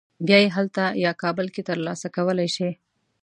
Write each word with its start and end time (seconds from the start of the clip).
بیا 0.27 0.37
یې 0.43 0.49
هلته 0.57 0.83
یا 1.03 1.11
کابل 1.23 1.47
کې 1.53 1.61
تر 1.67 1.77
لاسه 1.85 2.07
کولی 2.15 2.47
شې. 2.55 2.69